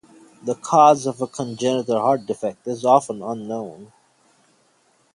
[0.41, 3.91] The cause of a congenital heart defect is often unknown.